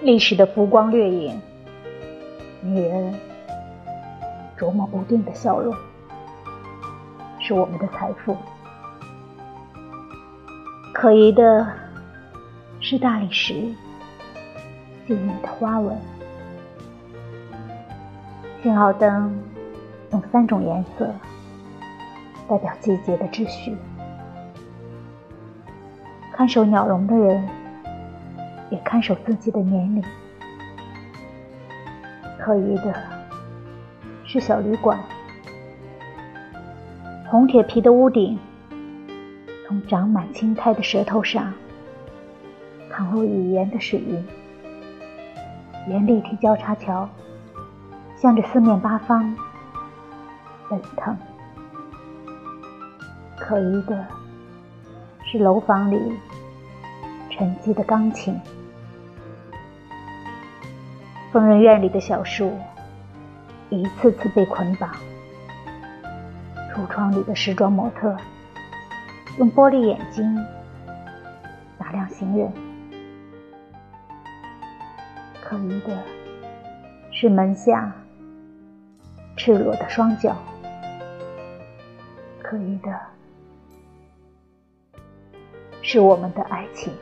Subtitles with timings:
[0.00, 1.40] 历史的浮光掠影，
[2.62, 3.12] 女人
[4.56, 5.74] 琢磨不定的笑容，
[7.40, 8.36] 是我们的财富。
[10.92, 11.66] 可疑的
[12.80, 13.54] 是大理石
[15.06, 15.96] 细腻的花纹。
[18.62, 19.36] 信号灯
[20.12, 21.12] 用三种颜色
[22.48, 23.76] 代表季节的秩序。
[26.32, 27.57] 看守鸟笼的人。
[28.70, 30.02] 也看守自己的年龄。
[32.38, 32.94] 可疑的
[34.24, 34.98] 是小旅馆，
[37.26, 38.38] 红铁皮的屋顶，
[39.66, 41.52] 从长满青苔的舌头上
[42.90, 44.24] 淌入语言的水云，
[45.86, 47.08] 连立体交叉桥
[48.16, 49.36] 向着四面八方
[50.70, 51.16] 奔腾。
[53.38, 54.06] 可疑的
[55.24, 55.98] 是楼房里
[57.38, 58.36] 沉寂的钢琴。
[61.30, 62.52] 疯人院里的小树，
[63.70, 64.90] 一次次被捆绑；
[66.74, 68.16] 橱窗里的时装模特，
[69.38, 70.44] 用玻璃眼睛
[71.78, 72.52] 打量行人。
[75.40, 75.96] 可疑的
[77.12, 77.94] 是门下
[79.36, 80.36] 赤裸的双脚，
[82.42, 82.92] 可疑的
[85.82, 86.92] 是我们的爱情。